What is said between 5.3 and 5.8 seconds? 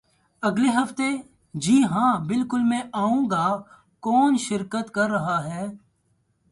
ہے؟